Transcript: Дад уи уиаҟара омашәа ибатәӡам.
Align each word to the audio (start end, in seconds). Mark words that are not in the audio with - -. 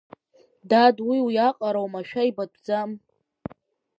Дад 0.69 0.97
уи 1.07 1.17
уиаҟара 1.25 1.79
омашәа 1.85 2.29
ибатәӡам. 2.29 2.91